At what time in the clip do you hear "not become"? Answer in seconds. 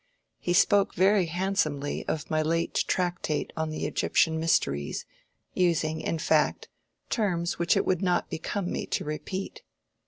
8.01-8.71